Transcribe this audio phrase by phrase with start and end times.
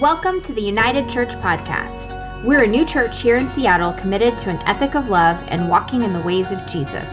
[0.00, 2.44] Welcome to the United Church Podcast.
[2.44, 6.02] We're a new church here in Seattle committed to an ethic of love and walking
[6.02, 7.10] in the ways of Jesus.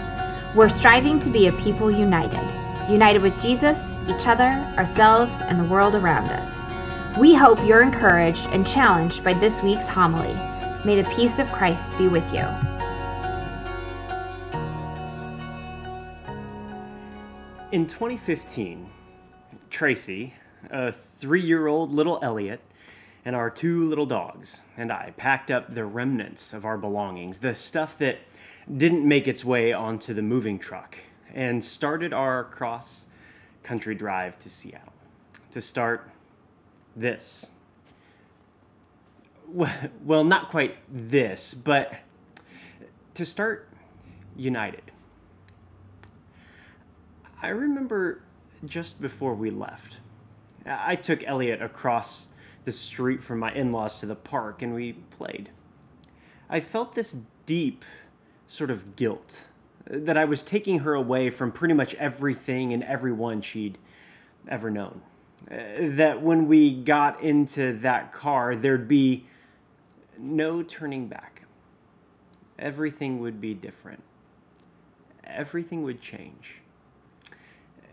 [0.54, 2.46] We're striving to be a people united,
[2.87, 7.17] united with Jesus, each other, ourselves, and the world around us.
[7.17, 10.36] We hope you're encouraged and challenged by this week's homily.
[10.86, 12.46] May the peace of Christ be with you.
[17.72, 18.88] In 2015,
[19.72, 20.36] Tracy,
[20.70, 22.62] a three year old little Elliot,
[23.26, 27.56] and our two little dogs and I packed up the remnants of our belongings, the
[27.56, 28.20] stuff that
[28.78, 30.96] didn't make its way onto the moving truck,
[31.34, 33.02] and started our cross
[33.64, 34.94] country drive to Seattle
[35.52, 36.10] to start
[36.96, 37.46] this.
[40.04, 41.94] Well, not quite this, but
[43.14, 43.70] to start
[44.36, 44.92] United.
[47.44, 48.22] I remember
[48.66, 49.98] just before we left,
[50.66, 52.26] I took Elliot across
[52.66, 55.49] the street from my in laws to the park and we played.
[56.49, 57.85] I felt this deep
[58.47, 59.35] sort of guilt
[59.88, 63.77] that I was taking her away from pretty much everything and everyone she'd
[64.47, 65.02] ever known.
[65.49, 65.55] Uh,
[65.95, 69.25] that when we got into that car, there'd be
[70.17, 71.43] no turning back.
[72.58, 74.02] Everything would be different.
[75.23, 76.61] Everything would change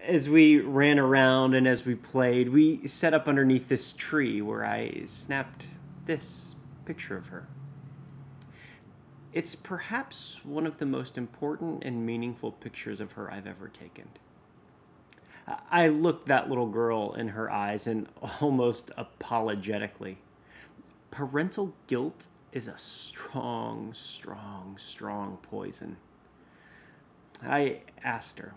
[0.07, 4.65] as we ran around and as we played, we set up underneath this tree where
[4.65, 5.65] I snapped
[6.07, 7.47] this picture of her.
[9.33, 14.09] It's perhaps one of the most important and meaningful pictures of her I've ever taken.
[15.71, 18.09] I looked that little girl in her eyes and
[18.41, 20.19] almost apologetically.
[21.11, 25.97] Parental guilt is a strong, strong, strong poison.
[27.43, 28.53] I asked her,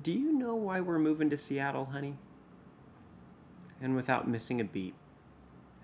[0.00, 2.16] do you know why we're moving to Seattle, honey?
[3.80, 4.94] And without missing a beat,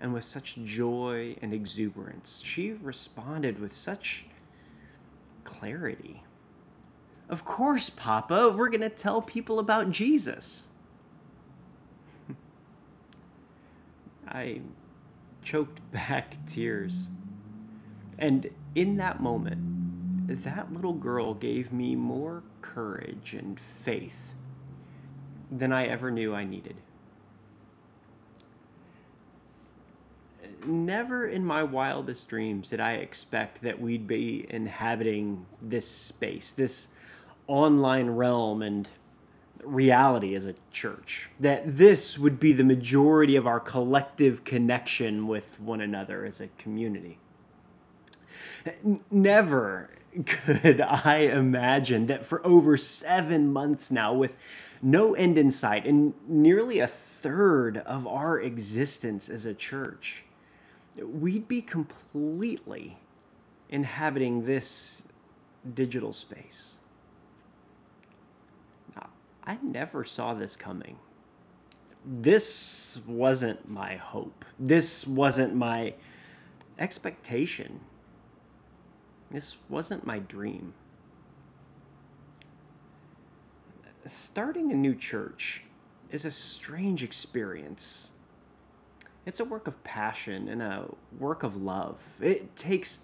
[0.01, 4.25] and with such joy and exuberance, she responded with such
[5.43, 6.23] clarity.
[7.29, 10.63] Of course, Papa, we're going to tell people about Jesus.
[14.27, 14.61] I
[15.43, 16.93] choked back tears.
[18.17, 19.68] And in that moment,
[20.29, 24.13] that little girl gave me more courage and faith
[25.51, 26.75] than I ever knew I needed.
[30.65, 36.89] Never in my wildest dreams did I expect that we'd be inhabiting this space, this
[37.47, 38.87] online realm and
[39.63, 41.29] reality as a church.
[41.39, 46.47] That this would be the majority of our collective connection with one another as a
[46.59, 47.17] community.
[49.11, 49.89] Never
[50.25, 54.35] could I imagine that for over seven months now, with
[54.81, 60.23] no end in sight and nearly a third of our existence as a church,
[61.01, 62.97] we'd be completely
[63.69, 65.01] inhabiting this
[65.75, 66.73] digital space.
[69.49, 70.95] I never saw this coming.
[72.05, 74.45] This wasn't my hope.
[74.59, 75.95] This wasn't my
[76.77, 77.79] expectation.
[79.31, 80.73] This wasn't my dream.
[84.07, 85.63] Starting a new church
[86.11, 88.07] is a strange experience.
[89.25, 90.85] It's a work of passion and a
[91.19, 91.97] work of love.
[92.19, 92.99] It takes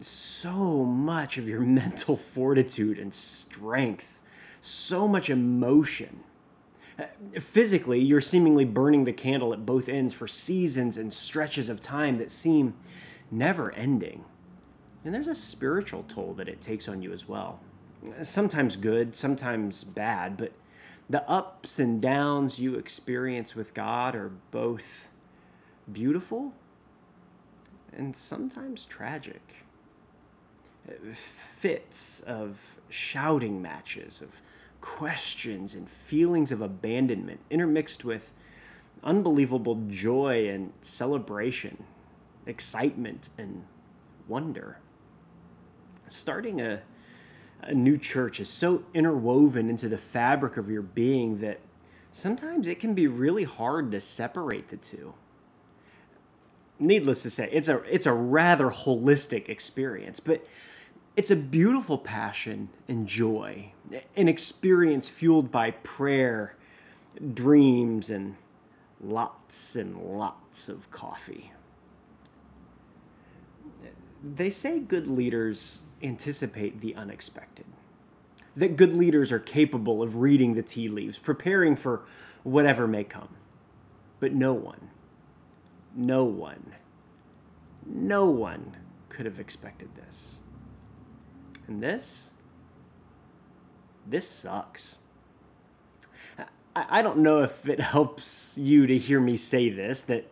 [0.00, 4.06] so much of your mental fortitude and strength,
[4.62, 6.20] so much emotion.
[7.38, 12.18] Physically, you're seemingly burning the candle at both ends for seasons and stretches of time
[12.18, 12.74] that seem
[13.30, 14.24] never ending.
[15.04, 17.60] And there's a spiritual toll that it takes on you as well.
[18.22, 20.52] Sometimes good, sometimes bad, but
[21.08, 25.08] the ups and downs you experience with God are both
[25.92, 26.52] beautiful
[27.92, 29.42] and sometimes tragic.
[31.58, 32.58] Fits of
[32.90, 34.28] shouting matches, of
[34.80, 38.30] questions and feelings of abandonment intermixed with
[39.02, 41.84] unbelievable joy and celebration,
[42.46, 43.64] excitement and
[44.28, 44.78] wonder
[46.12, 46.80] starting a,
[47.62, 51.60] a new church is so interwoven into the fabric of your being that
[52.12, 55.12] sometimes it can be really hard to separate the two.
[56.78, 60.46] Needless to say, it's a it's a rather holistic experience, but
[61.16, 63.70] it's a beautiful passion and joy,
[64.16, 66.56] an experience fueled by prayer,
[67.34, 68.34] dreams, and
[69.02, 71.52] lots and lots of coffee.
[74.36, 77.66] They say good leaders anticipate the unexpected.
[78.56, 82.02] That good leaders are capable of reading the tea leaves, preparing for
[82.42, 83.28] whatever may come.
[84.18, 84.90] But no one,
[85.94, 86.72] no one,
[87.86, 88.76] no one
[89.08, 90.34] could have expected this.
[91.68, 92.30] And this,
[94.06, 94.96] this sucks.
[96.76, 100.30] I, don't know if it helps you to hear me say this, that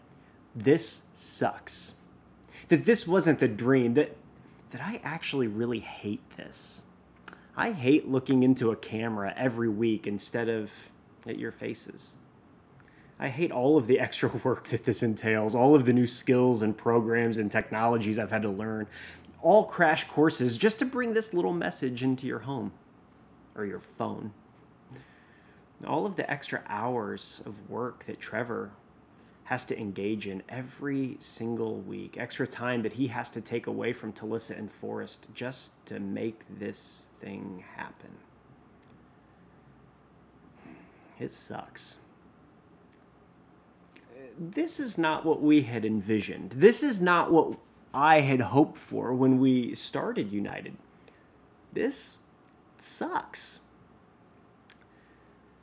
[0.55, 1.93] this sucks.
[2.69, 4.17] That this wasn't the dream, that,
[4.71, 6.83] that I actually really hate this.
[7.57, 10.71] I hate looking into a camera every week instead of
[11.27, 12.09] at your faces.
[13.19, 16.63] I hate all of the extra work that this entails, all of the new skills
[16.63, 18.87] and programs and technologies I've had to learn,
[19.43, 22.73] all crash courses just to bring this little message into your home
[23.55, 24.33] or your phone.
[25.87, 28.71] All of the extra hours of work that Trevor
[29.49, 33.95] has to engage in every single week, extra time that he has to take away
[33.95, 38.11] from Talissa and Forrest just to make this thing happen.
[41.19, 41.97] It sucks.
[44.39, 46.51] This is not what we had envisioned.
[46.51, 47.59] This is not what
[47.95, 50.77] I had hoped for when we started United.
[51.73, 52.19] This
[52.77, 53.61] sucks.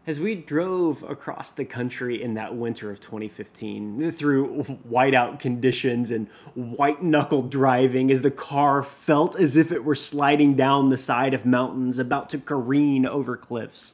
[0.08, 6.28] As we drove across the country in that winter of 2015 through whiteout conditions and
[6.54, 11.34] white knuckle driving, as the car felt as if it were sliding down the side
[11.34, 13.94] of mountains, about to careen over cliffs,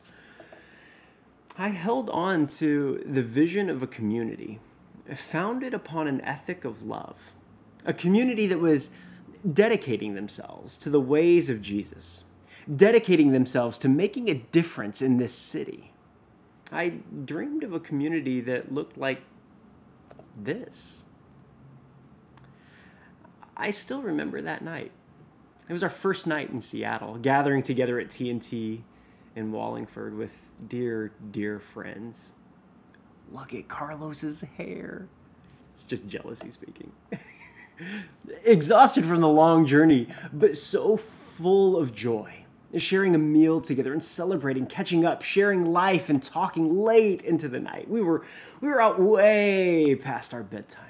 [1.57, 4.59] I held on to the vision of a community
[5.15, 7.15] founded upon an ethic of love,
[7.85, 8.89] a community that was
[9.53, 12.25] dedicating themselves to the ways of Jesus,
[12.75, 15.91] dedicating themselves to making a difference in this city
[16.71, 16.93] I
[17.25, 19.21] dreamed of a community that looked like
[20.41, 21.03] this.
[23.57, 24.91] I still remember that night.
[25.67, 28.81] It was our first night in Seattle, gathering together at TNT
[29.35, 30.31] in Wallingford with
[30.69, 32.19] dear, dear friends.
[33.31, 35.07] Look at Carlos's hair.
[35.73, 36.91] It's just jealousy speaking.
[38.43, 42.40] Exhausted from the long journey, but so full of joy
[42.77, 47.59] sharing a meal together and celebrating, catching up, sharing life and talking late into the
[47.59, 47.89] night.
[47.89, 48.23] We were
[48.61, 50.85] we were out way past our bedtime.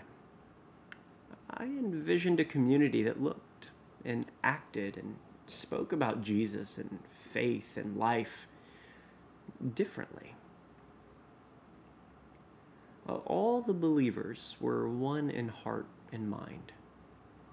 [1.50, 3.68] I envisioned a community that looked
[4.06, 5.16] and acted and
[5.48, 7.00] spoke about Jesus and
[7.34, 8.48] faith and life
[9.76, 10.34] differently.
[13.08, 16.72] Uh, all the believers were one in heart and mind,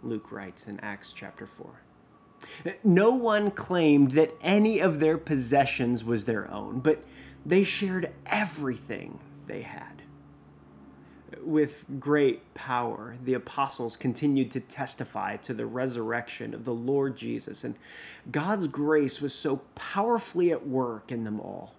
[0.02, 1.87] Luke writes in Acts chapter 4.
[2.84, 7.04] No one claimed that any of their possessions was their own, but
[7.46, 10.02] they shared everything they had.
[11.42, 17.64] With great power, the apostles continued to testify to the resurrection of the Lord Jesus,
[17.64, 17.74] and
[18.30, 21.74] God's grace was so powerfully at work in them all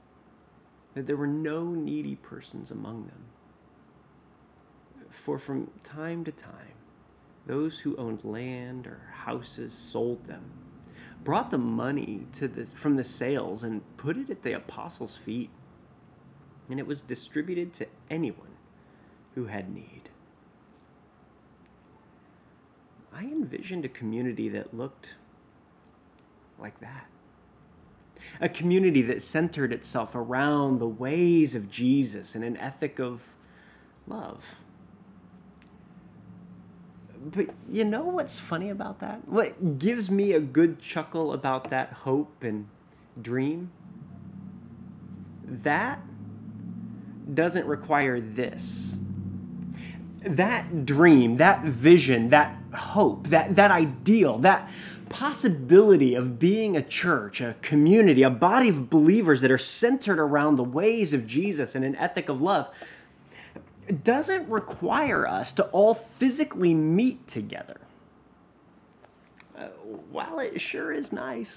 [0.93, 3.21] that there were no needy persons among them.
[5.25, 6.78] For from time to time,
[7.49, 10.43] those who owned land or houses sold them,
[11.23, 15.49] brought the money to the, from the sales and put it at the apostles' feet.
[16.69, 18.55] And it was distributed to anyone
[19.33, 20.09] who had need.
[23.11, 25.09] I envisioned a community that looked
[26.59, 27.07] like that.
[28.41, 33.21] A community that centered itself around the ways of Jesus and an ethic of
[34.05, 34.43] love
[37.19, 39.27] but you know what's funny about that?
[39.27, 42.67] What gives me a good chuckle about that hope and
[43.21, 43.71] dream?
[45.43, 45.99] That
[47.33, 48.93] doesn't require this.
[50.21, 54.69] That dream, that vision, that hope, that, that ideal, that
[55.09, 60.55] possibility of being a church, a community, a body of believers that are centered around
[60.55, 62.69] the ways of Jesus and an ethic of love
[64.03, 67.79] doesn't require us to all physically meet together.
[69.57, 69.67] Uh,
[70.11, 71.53] while it sure is nice,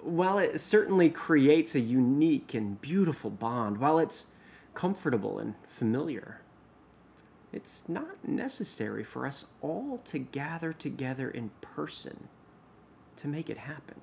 [0.00, 4.26] while it certainly creates a unique and beautiful bond, while it's
[4.74, 6.40] comfortable and familiar,
[7.52, 12.28] it's not necessary for us all to gather together in person
[13.16, 14.00] to make it happen.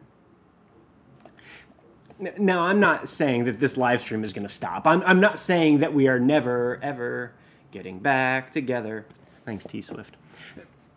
[2.19, 4.87] Now, I'm not saying that this live stream is going to stop.
[4.87, 7.33] I'm, I'm not saying that we are never, ever
[7.71, 9.05] getting back together.
[9.45, 10.17] Thanks, T Swift.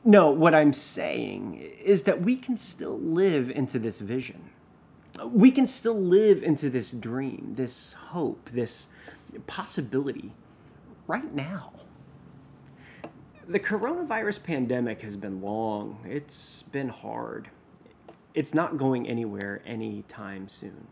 [0.03, 4.43] No, what I'm saying is that we can still live into this vision.
[5.27, 8.87] We can still live into this dream, this hope, this
[9.47, 10.33] possibility
[11.07, 11.73] right now.
[13.47, 17.51] The coronavirus pandemic has been long, it's been hard.
[18.33, 20.87] It's not going anywhere anytime soon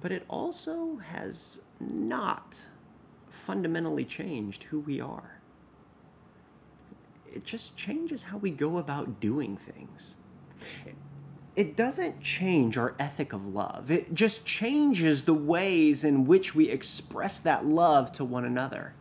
[0.00, 2.58] but it also has not
[3.30, 5.38] fundamentally changed who we are.
[7.32, 10.14] it just changes how we go about doing things.
[11.54, 16.68] It doesn't change our ethic of love, it just changes the ways in which we
[16.68, 18.92] express that love to one another.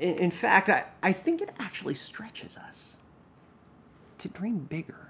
[0.00, 2.96] In fact, I, I think it actually stretches us
[4.18, 5.08] to dream bigger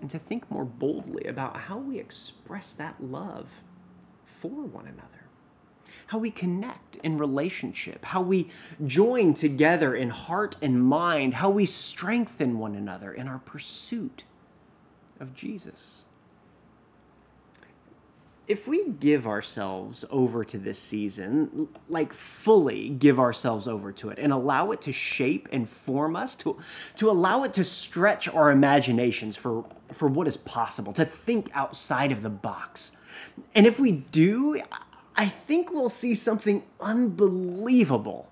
[0.00, 3.48] and to think more boldly about how we express that love
[4.40, 5.06] for one another.
[6.06, 8.50] How we connect in relationship, how we
[8.86, 14.24] join together in heart and mind, how we strengthen one another in our pursuit
[15.20, 16.00] of Jesus
[18.50, 24.18] if we give ourselves over to this season, like fully give ourselves over to it
[24.18, 26.58] and allow it to shape and form us, to,
[26.96, 32.10] to allow it to stretch our imaginations for, for what is possible, to think outside
[32.10, 32.90] of the box.
[33.54, 34.60] And if we do,
[35.16, 38.28] I think we'll see something unbelievable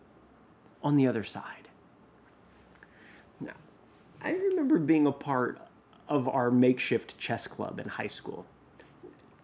[0.83, 1.69] on the other side.
[3.41, 3.53] Now,
[4.23, 5.59] I remember being a part
[6.09, 8.47] of our makeshift chess club in high school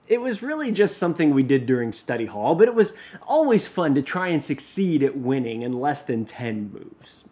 [0.09, 2.95] it was really just something we did during study hall, but it was
[3.26, 7.25] always fun to try and succeed at winning in less than 10 moves.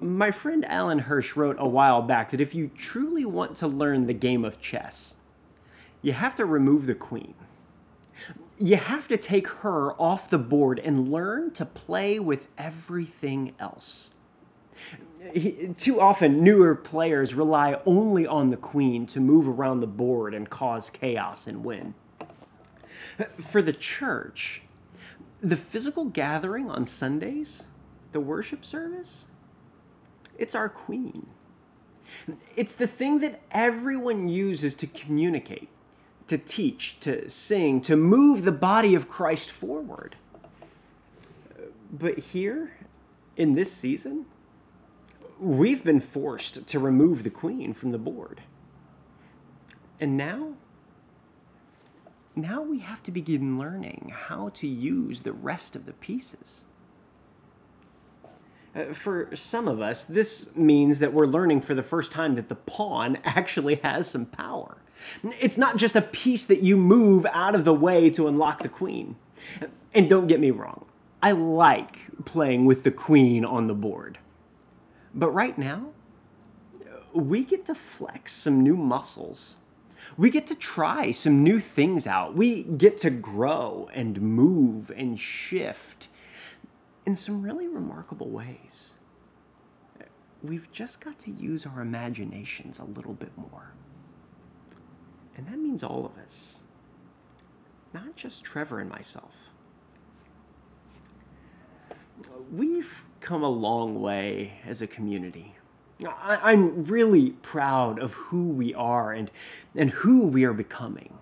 [0.00, 4.06] My friend Alan Hirsch wrote a while back that if you truly want to learn
[4.06, 5.14] the game of chess,
[6.04, 7.34] you have to remove the queen.
[8.58, 14.10] You have to take her off the board and learn to play with everything else
[15.78, 20.48] too often newer players rely only on the queen to move around the board and
[20.48, 21.94] cause chaos and win.
[23.48, 24.62] For the church,
[25.40, 27.62] the physical gathering on Sundays,
[28.12, 29.24] the worship service,
[30.38, 31.26] it's our queen.
[32.56, 35.68] It's the thing that everyone uses to communicate,
[36.28, 40.16] to teach, to sing, to move the body of Christ forward.
[41.92, 42.72] But here,
[43.36, 44.26] in this season,
[45.38, 48.40] we've been forced to remove the queen from the board.
[50.00, 50.54] And now,
[52.34, 56.62] now we have to begin learning how to use the rest of the pieces.
[58.74, 62.48] Uh, for some of us, this means that we're learning for the first time that
[62.48, 64.76] the pawn actually has some power.
[65.40, 68.68] It's not just a piece that you move out of the way to unlock the
[68.68, 69.16] queen.
[69.94, 70.84] And don't get me wrong,
[71.22, 74.18] I like playing with the queen on the board.
[75.14, 75.86] But right now,
[77.12, 79.56] we get to flex some new muscles.
[80.16, 82.34] We get to try some new things out.
[82.34, 86.08] We get to grow and move and shift
[87.06, 88.94] in some really remarkable ways.
[90.42, 93.72] We've just got to use our imaginations a little bit more.
[95.36, 96.56] And that means all of us,
[97.92, 99.32] not just Trevor and myself.
[102.52, 105.54] We've come a long way as a community.
[106.06, 109.30] I, am really proud of who we are and,
[109.74, 111.12] and who we are becoming.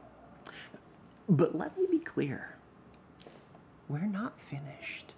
[1.28, 2.56] But let me be clear
[3.88, 5.12] we're not finished.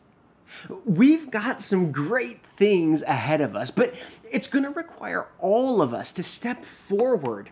[0.84, 3.94] We've got some great things ahead of us, but
[4.30, 7.50] it's going to require all of us to step forward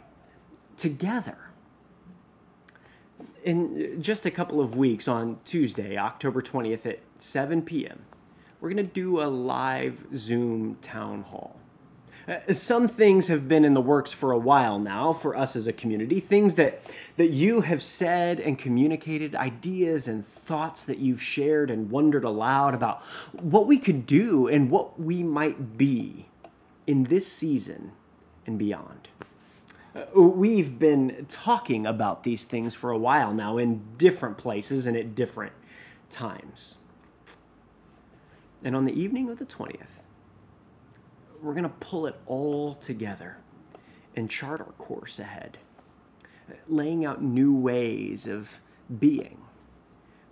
[0.82, 1.38] together.
[3.44, 8.04] In just a couple of weeks, on Tuesday, October 20th at 7 p.m.,
[8.60, 11.56] we're going to do a live Zoom town hall.
[12.26, 15.68] Uh, some things have been in the works for a while now for us as
[15.68, 16.18] a community.
[16.18, 16.82] Things that,
[17.16, 22.74] that you have said and communicated, ideas and thoughts that you've shared and wondered aloud
[22.74, 23.02] about
[23.40, 26.26] what we could do and what we might be
[26.88, 27.92] in this season
[28.46, 29.08] and beyond.
[30.14, 35.14] We've been talking about these things for a while now in different places and at
[35.14, 35.52] different
[36.10, 36.76] times.
[38.64, 39.80] And on the evening of the 20th,
[41.42, 43.36] we're going to pull it all together
[44.16, 45.58] and chart our course ahead,
[46.68, 48.48] laying out new ways of
[48.98, 49.38] being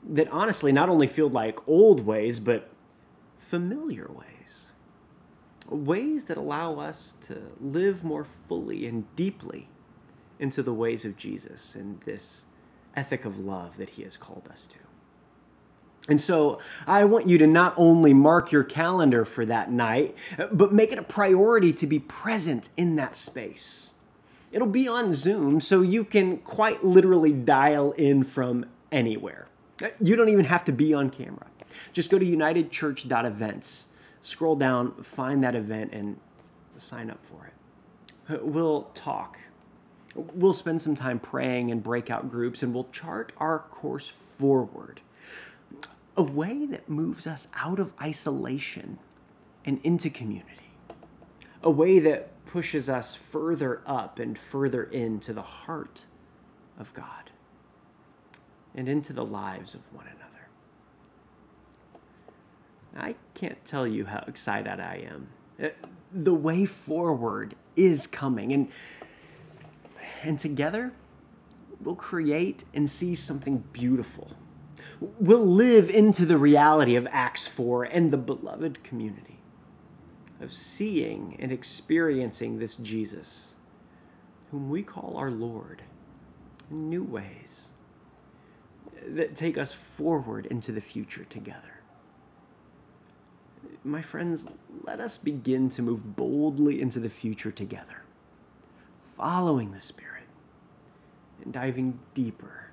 [0.08, 2.68] that honestly not only feel like old ways, but
[3.48, 4.39] familiar ways.
[5.70, 9.68] Ways that allow us to live more fully and deeply
[10.40, 12.42] into the ways of Jesus and this
[12.96, 14.76] ethic of love that he has called us to.
[16.08, 20.16] And so I want you to not only mark your calendar for that night,
[20.50, 23.90] but make it a priority to be present in that space.
[24.50, 29.46] It'll be on Zoom, so you can quite literally dial in from anywhere.
[30.00, 31.46] You don't even have to be on camera.
[31.92, 33.84] Just go to unitedchurch.events,
[34.22, 36.16] scroll down, find that event, and
[36.78, 38.44] sign up for it.
[38.44, 39.38] We'll talk.
[40.14, 45.00] We'll spend some time praying in breakout groups, and we'll chart our course forward
[46.16, 48.98] a way that moves us out of isolation
[49.64, 50.70] and into community,
[51.62, 56.04] a way that pushes us further up and further into the heart
[56.78, 57.30] of God
[58.74, 60.29] and into the lives of one another.
[62.96, 65.28] I can't tell you how excited I am.
[65.62, 65.68] Uh,
[66.12, 68.68] the way forward is coming, and,
[70.22, 70.92] and together
[71.82, 74.30] we'll create and see something beautiful.
[75.18, 79.38] We'll live into the reality of Acts 4 and the beloved community
[80.40, 83.48] of seeing and experiencing this Jesus,
[84.50, 85.82] whom we call our Lord,
[86.70, 87.68] in new ways
[89.08, 91.79] that take us forward into the future together.
[93.84, 94.44] My friends,
[94.84, 98.02] let us begin to move boldly into the future together,
[99.16, 100.24] following the Spirit
[101.42, 102.66] and diving deeper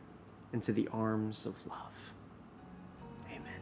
[0.53, 1.93] into the arms of love.
[3.31, 3.61] Amen.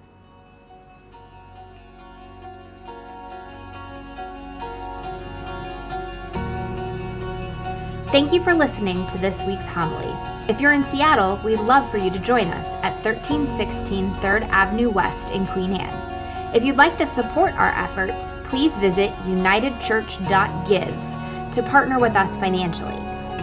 [8.12, 10.14] Thank you for listening to this week's homily.
[10.50, 14.90] If you're in Seattle, we'd love for you to join us at 1316 3rd Avenue
[14.90, 16.15] West in Queen Anne.
[16.56, 22.96] If you'd like to support our efforts, please visit unitedchurch.gives to partner with us financially.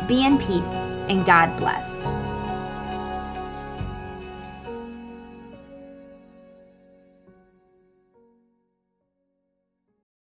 [0.09, 0.65] Be in peace
[1.11, 1.92] and God bless.